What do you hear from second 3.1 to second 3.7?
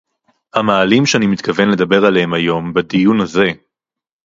הזה